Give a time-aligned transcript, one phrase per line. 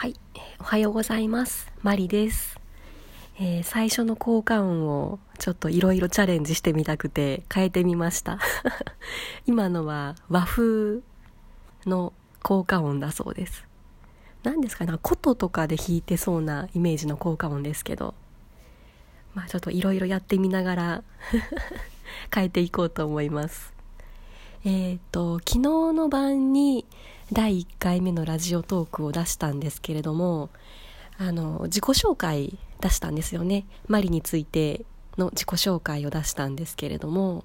[0.00, 0.14] はい、
[0.58, 1.70] おはようございます。
[1.82, 2.58] マリです。
[3.38, 8.38] えー、最初の効果音をちょっといろいろチャレンジしてみたくて変えてみました。
[9.44, 11.00] 今のは和風
[11.84, 13.66] の効果音だそうです。
[14.42, 18.14] 何ですかね、琴とかで弾いてそうなイメージの効果音ですけど、
[19.34, 21.02] まあちょっといろいろやってみながら
[22.34, 23.74] 変えていこうと思います。
[24.64, 25.58] えっ、ー、と、昨日
[25.92, 26.86] の晩に
[27.32, 30.50] 第1回目のラジオトークを出したんですけれども、
[31.16, 33.66] あの、自己紹介出したんですよね。
[33.86, 34.84] マリについて
[35.16, 37.44] の自己紹介を出したんですけれども、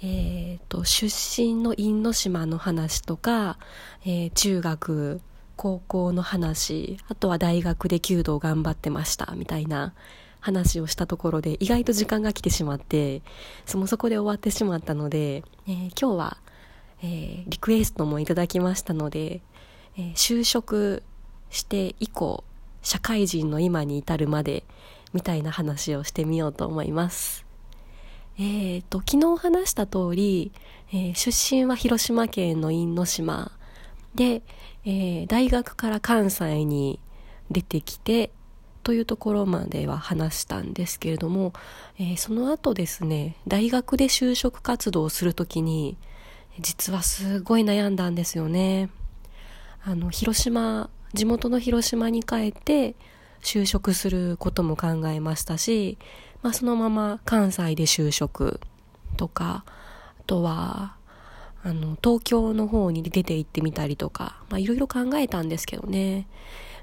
[0.00, 3.58] えっ、ー、と、出身の因島の話とか、
[4.04, 5.20] えー、中学、
[5.56, 9.92] 高校の話、あとは大学で弓道頑張ってました、みたいな
[10.38, 13.22] 話をしたところで意外と時間が来てしまって
[13.64, 16.36] そもそこで終わってしまったので、えー、今日は、
[17.04, 19.42] えー、リクエストもいただきましたので、
[19.98, 21.02] えー、就職
[21.50, 22.44] して以降
[22.82, 24.64] 社会人の今に至るまで
[25.12, 27.44] みたいな話をしてみようと思います。
[28.38, 30.50] えーと、昨日話した通り、
[30.92, 33.52] えー、出身は広島県の因島
[34.14, 34.42] で、
[34.86, 36.98] えー、大学から関西に
[37.50, 38.30] 出てきて、
[38.82, 41.52] というところまでは話したんですけれども、
[41.98, 45.96] えー、その後ですね大学で就職活動をするときに
[46.60, 48.90] 実はすごい悩んだんですよね
[49.84, 52.94] あの広島地元の広島に帰って
[53.42, 55.98] 就職することも考えましたし、
[56.42, 58.60] まあ、そのまま関西で就職
[59.16, 60.96] とかあとは
[61.62, 66.26] あの東京の方に出て行ってみたりとかまあいろいろ考えたんですけどね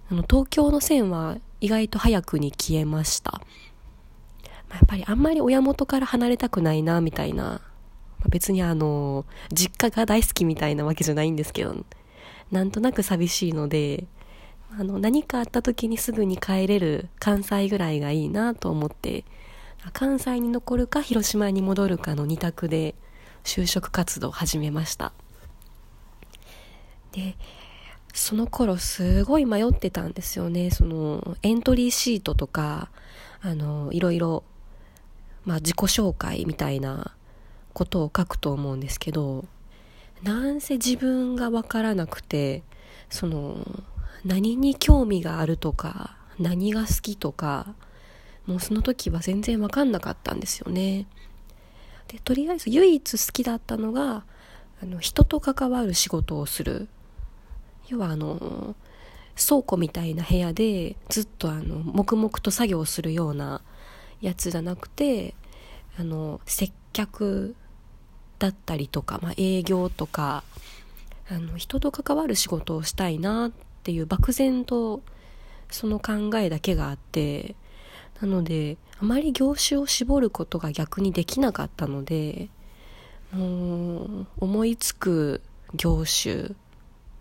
[0.09, 3.41] あの東京の線は意外と早くに消えました。
[4.67, 7.61] まあ、やっぱりあんまり親元から離れたくないな、みたいな。
[8.21, 11.75] まあ、別にあの、実家が大好きみたいなわけじゃないんですけど、
[12.51, 14.05] なんとなく寂しいので、
[14.77, 19.25] あの、何かあった時にすぐに帰れる関西ぐらいがいいなと思って、
[19.93, 22.93] 関西に残るか広島に戻るかの2択で
[23.43, 25.11] 就職活動を始めました。
[27.11, 27.35] で、
[28.13, 30.69] その頃すごい迷ってたんですよね。
[30.71, 32.89] そのエントリーシートとか、
[33.41, 34.43] あの、いろいろ、
[35.45, 37.15] まあ自己紹介みたいな
[37.73, 39.45] ことを書くと思うんですけど、
[40.23, 42.63] なんせ自分がわからなくて、
[43.09, 43.65] その、
[44.23, 47.73] 何に興味があるとか、何が好きとか、
[48.45, 51.07] もうその時は全然わかんなかったんですよね。
[52.07, 54.25] で、とりあえず唯一好きだったのが、
[54.81, 56.87] あの、人と関わる仕事をする
[57.91, 58.75] 要はあの
[59.35, 63.61] 倉庫みたいな部屋でずっとあの黙々と作業するような
[64.21, 65.35] やつじゃなくて
[65.99, 67.55] あの接客
[68.39, 70.43] だったりとか、まあ、営業とか
[71.29, 73.51] あの人と関わる仕事をしたいなっ
[73.83, 75.01] ていう漠然と
[75.69, 77.55] その考えだけがあって
[78.19, 82.49] なのであまり業種を絞ることが逆にできなかったので
[83.31, 85.41] もう思いつく
[85.73, 86.51] 業種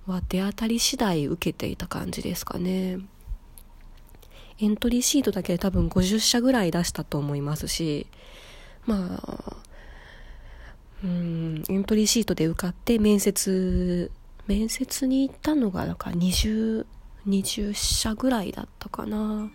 [0.07, 2.99] は手当たり次第受けていた感じですかね。
[4.59, 8.07] エントリーシートだけで多分50社ぐらい出したと思いますし、
[8.87, 9.57] まあ、
[11.03, 14.11] うん、エントリーシートで受かって面接、
[14.47, 16.87] 面接に行ったのがなんか20、
[17.27, 19.51] 20社ぐらいだったかな。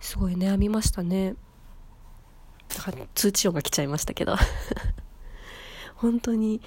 [0.00, 1.34] すごい悩みましたね。
[3.14, 4.36] 通知音が来ちゃいましたけど。
[5.96, 6.60] 本当に、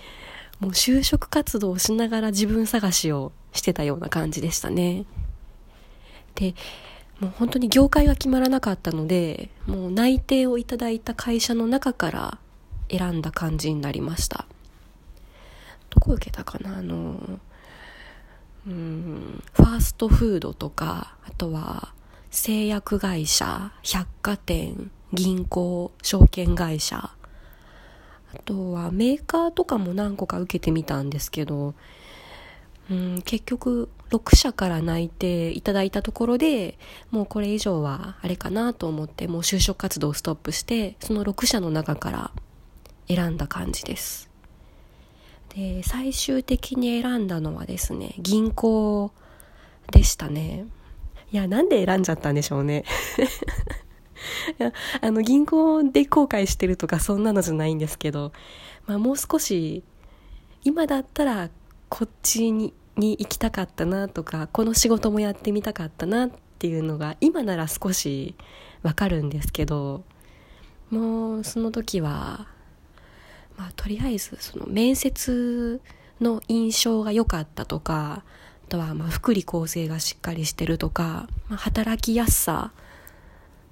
[0.60, 5.06] もう就職活動をしながら自分探しをしてたような感じでしたね。
[6.34, 6.56] で、
[7.20, 12.38] もう本当に業界が決まらなかったので、もう内定をいただいた会社の中から
[12.90, 14.46] 選んだ感じになりました。
[15.90, 16.78] どこ受けたかな？
[16.78, 17.40] あの、
[18.68, 21.94] うん、ファーストフードとか、あとは
[22.30, 31.74] 製薬会社、百貨店、銀行、証券会社、あとはメーカーとかも何個か受けてみたんですけど、
[32.90, 36.78] うん、結局6社から内定いただいたところで
[37.12, 42.32] もうこれ以上はあれかなと思ってもう就職活動をストップしてその6社の中から
[43.08, 44.30] 選んだ感じです。
[45.56, 49.12] で最終的に選んだのはですね銀行
[49.92, 50.66] でしたね。
[51.32, 52.86] いやなんで選んじゃったんでしょうね。
[54.60, 58.32] いや、あの、銀行で後悔してるとかそんなのじゃないんですけど、
[58.86, 59.84] まあもう少し、
[60.64, 61.50] 今だったら
[61.90, 68.36] こっちにに行きたかったなとか、この仕事もやってみたかったなっていうのが、今なら少し
[68.82, 70.04] わかるんですけど、
[70.90, 72.48] もうその時は、
[73.56, 75.82] まあとりあえずその面接
[76.20, 78.24] の印象が良かったとか、
[78.66, 82.72] あとはまあ福利厚生がしっかりしてるとか、まあ、働きやすさ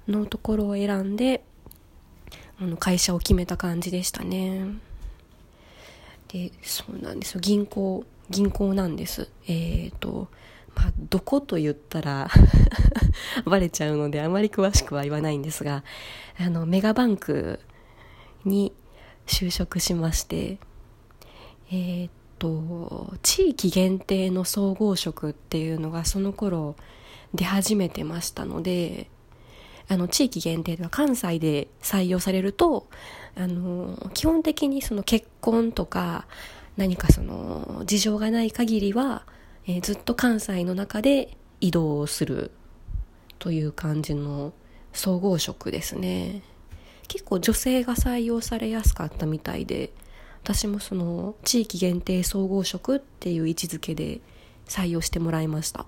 [0.08, 1.42] のところを選んで
[2.60, 4.66] あの会社を決めた感じでしたね。
[6.28, 7.40] でそうなんですよ。
[7.40, 9.28] 銀行銀行なんです。
[9.46, 10.28] えっ、ー、と
[10.76, 12.28] まあ、どこと言ったら
[13.46, 15.82] バレちゃうのであまり詳しくは言わないんですが
[16.38, 17.60] あのメガバンク
[18.44, 18.72] に
[19.26, 20.58] 就職しまして
[21.72, 26.76] えっ、と地域限定の総合職っていうのがその頃
[27.34, 29.08] 出始めてましたので
[29.88, 32.88] あの地域限定では関西で採用されると
[33.36, 36.26] あの基本的にその結婚とか
[36.76, 39.24] 何かその事情がない限りは
[39.66, 42.52] えー、ずっと関西の中で移動する
[43.38, 44.52] という感じの
[44.92, 46.42] 総合職ですね。
[47.08, 49.92] 結構女性が採用されやすかったみたいで
[50.42, 54.20] 私もその地域限定総合職っていう位置づけで
[54.66, 55.86] 採用してもらいました。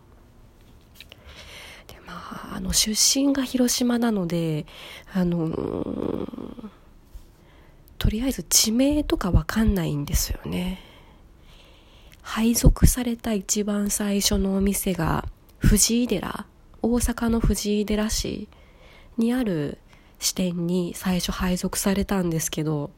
[2.59, 4.67] あの出身が広島なので
[5.15, 6.69] あのー、
[7.99, 10.81] とりあえず地名とかわかんないんですよね。
[12.21, 15.25] 配属された一番最初のお店が
[15.59, 16.47] 藤井寺
[16.83, 18.49] 大阪の藤井寺市
[19.17, 19.79] にある
[20.19, 22.91] 支店に最初配属されたんですけど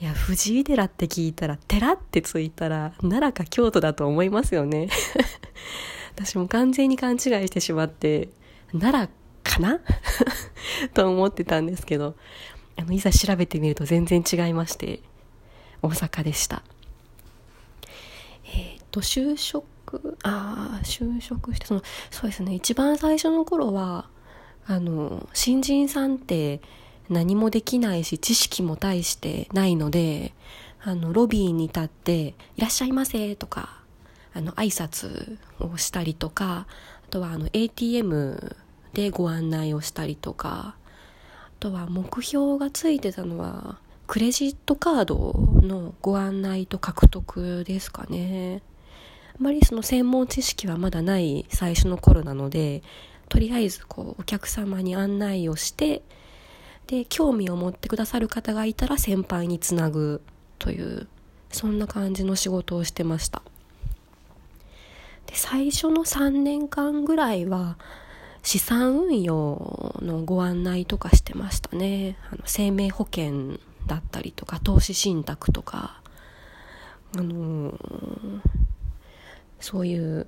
[0.00, 4.88] いや藤井寺って聞いたら寺ってついたら奈良か京都だと思いますよね。
[6.16, 8.30] 私も完全に勘違いしてしまって
[8.78, 9.08] 奈良
[9.42, 9.80] かな？
[10.94, 12.16] と思ってたんですけど
[12.76, 15.00] あのいざ調べてみると全然違いまして
[15.82, 16.62] 大阪でした。
[18.46, 24.08] えっ、ー、と、就職、ああ、就職して、その、そうですね、一番最初の頃は、
[24.66, 26.62] あの、新人さんって
[27.10, 30.32] 何もできないし、知識も大してないので、
[30.82, 33.80] あの、ロビーに立って、いらっしゃいませとか、
[34.32, 36.66] あの、挨拶をしたりとか、
[37.06, 38.56] あとはあの、ATM
[38.94, 48.62] でご案内をしたりとか、あとは目標がついてたのは、クレジットカードのご案内と獲得ですかね。
[49.32, 52.82] あまりその専門知識はまだない最初の頃なので、
[53.28, 56.02] とりあえずこうお客様に案内をして、
[56.86, 60.20] で、興味を持ってくださる方がいたら先輩につなぐ
[60.58, 61.08] という、
[61.50, 63.42] そんな感じの仕事をしてました。
[65.26, 67.78] で、最初の3年間ぐらいは、
[68.44, 72.16] 資産運用のご案内とかしてましたね。
[72.30, 76.00] あの生命保険だったりとか投資信託とか
[77.16, 78.40] あのー、
[79.60, 80.26] そういう、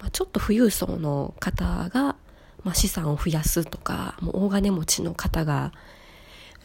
[0.00, 2.16] まあ、ちょっと富裕層の方が、
[2.64, 5.72] まあ、資産を増やすとかもう大金持ちの方が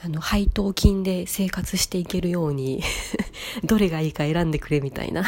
[0.04, 2.82] あの配当金で生活していけるように
[3.64, 5.24] どれがいいか選んでくれみたいな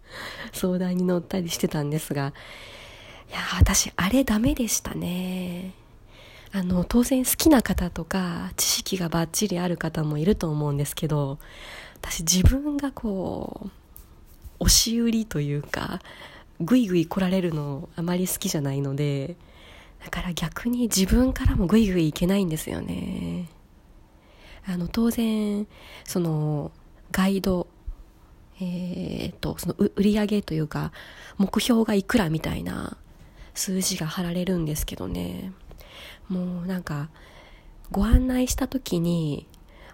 [0.52, 2.32] 相談に乗ったりしてたんですが
[3.32, 5.74] いや私あれダメでしたね
[6.54, 11.38] あの、当然好きな方とか、知識がバッチリある方もいると思うんですけど、
[12.02, 13.70] 私自分がこう、
[14.60, 16.00] 押し売りというか、
[16.60, 19.36] ぐいぐい来られるのあまり好きじゃないので、
[20.04, 23.48] だから逆に自分からもぐいぐいいけないんですよね。
[24.66, 25.66] あの、当然、
[26.04, 26.70] その、
[27.12, 27.66] ガイド、
[28.60, 30.92] えー、っと、その売り上げというか、
[31.38, 32.98] 目標がいくらみたいな
[33.54, 35.52] 数字が貼られるんですけどね。
[36.28, 37.08] もうなんか
[37.90, 39.46] ご案内した時に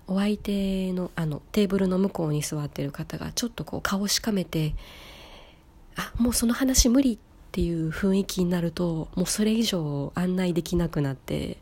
[0.07, 4.75] お相手のあのテーブルの向こうに座ってる方がちょっとこう顔しかめて
[5.97, 7.19] あもうその話無理っ
[7.51, 11.59] ていう雰囲気になるともうそれ以上案内できなくなって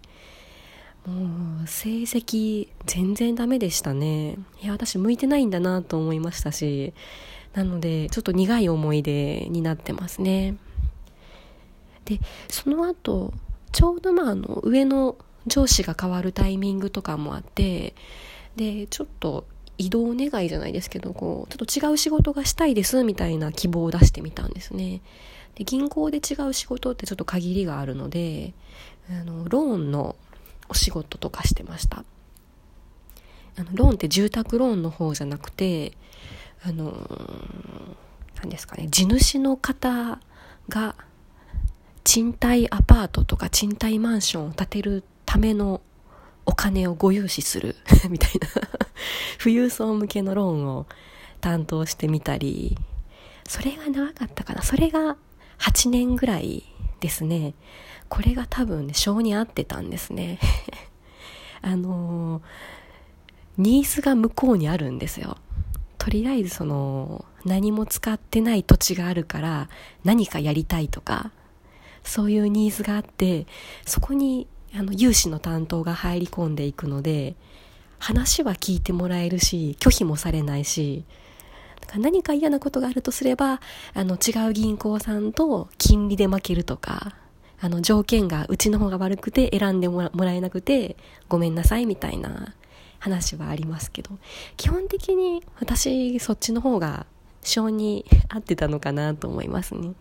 [1.07, 6.93] もう成績全然ダメでしたねいや私向いてないんだなと思いましたし
[7.55, 10.57] なのでちょっと苦い思い出になってますね
[12.07, 13.35] でその後
[13.73, 17.95] ちょうどまああの上の上司が変わるタイミングとかもあって
[18.57, 19.47] でちょっと
[19.79, 25.03] 移動願いじゃないですけどこうちょっと違う仕事がしたいですみたいな希望を出してみたんですね。
[25.55, 28.55] で銀行で違う仕事ってちょっと限りがあるので
[29.11, 30.17] あのローンの
[30.69, 32.05] お仕事とかしてました。
[33.59, 35.93] あのローンって住宅ローンの方じゃなくて
[36.63, 36.95] あの
[38.37, 40.19] 何ですかね地主の方
[40.69, 40.95] が
[42.07, 45.81] 賃貸アパートとか賃貸マンションを建てるための
[46.47, 47.75] お金をご融資する
[48.09, 48.47] みたいな
[49.43, 50.87] 富裕層向けのローンを
[51.41, 52.79] 担当してみたり、
[53.49, 54.63] それが長かったかな。
[54.63, 55.17] それが
[55.59, 56.63] 8年ぐらい
[57.01, 57.55] ですね。
[58.09, 60.39] これが多分ね、性に合ってたんですね。
[61.61, 62.43] あのー、
[63.59, 65.39] ニーズが向こうにあるんですよ。
[65.99, 69.69] とりあえずその、何も使ってない土地があるから
[70.05, 71.33] 何かやりたいとか
[72.07, 73.47] そういうニーズがあって
[73.85, 77.35] そこにあの有志の担当が入り込んでいくので
[77.99, 81.05] 話は聞いてもらえるし拒否もされないし
[81.99, 83.61] 何か嫌なことがあるとすれば
[83.95, 87.17] あの違う銀行さんと金利で負けるとか
[87.59, 90.97] あの条件がうちの方が悪くて選んでもらえなくて
[91.29, 92.55] ごめんなさいみたいな
[92.99, 94.19] 話はありますけど
[94.57, 97.07] 基本的に私そっちの方が
[97.43, 99.93] 性に合ってたのかなと思いますね。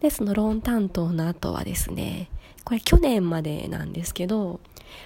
[0.00, 2.28] でそのローン担当の後はですね
[2.64, 4.60] これ去年までなんですけど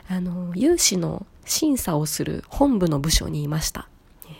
[0.08, 3.88] あの融資の審査をする本部の部署にいました。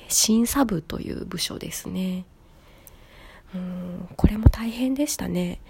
[0.08, 2.24] 審査部という部署ですね。
[3.54, 5.60] うんこれも大変でしたね。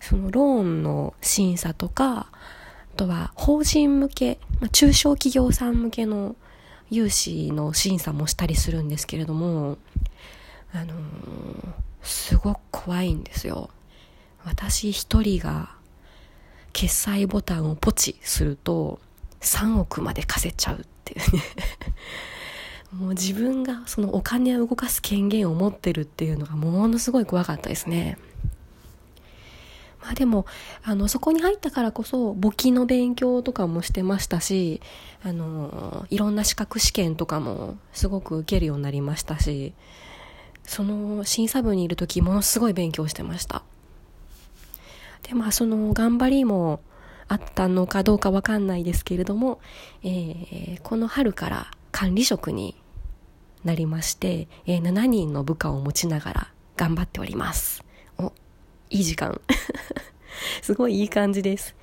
[0.00, 6.36] そのローンの審査とかあとは法人向け、まあ、中小企業さん向けの
[6.90, 9.78] 融資の審査もしたりするんですけれども
[10.72, 10.94] あのー、
[12.02, 13.70] すごく怖いんですよ。
[14.44, 15.70] 私一人が
[16.72, 19.00] 決済ボタンをポチすると
[19.40, 21.42] 3億まで貸せちゃうっていうね
[22.92, 28.18] もう自分がそのお金を動かす権限を持ってるっていうのがものすごい怖かったですね。
[30.02, 30.46] まあでも、
[30.82, 34.80] あの、そこに入ったからこそ、簿記の勉強とかもしてましたし、
[35.22, 39.74] あの、いろんな資格試験とかもすごく受けるようになりましたし、
[40.64, 43.62] その審査部にいる時ものすごい勉強してました。
[45.22, 46.80] で、まあその頑張りも
[47.28, 49.60] あったのかどうかわかんないですけれども、
[50.02, 52.76] えー、この春から管理職に
[53.64, 57.84] なりまして、えー、7人の部下を持ちながら頑張っております。
[58.18, 58.32] お、
[58.90, 59.40] いい時間。
[60.62, 61.76] すごいいい感じです。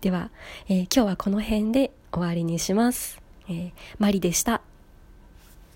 [0.00, 0.30] では、
[0.68, 3.20] えー、今日はこの辺で終わりにします。
[3.48, 4.62] えー、マリでした。